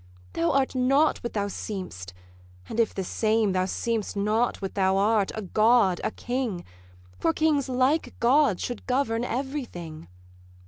[0.33, 2.11] Thou art not what thou seem'st;
[2.67, 6.65] and if the same, Thou seem'st not what thou art, a god, a king;
[7.19, 10.07] For kings like gods should govern every thing.